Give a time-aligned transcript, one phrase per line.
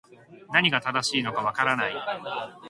[0.51, 1.93] 何が正しいのか分からない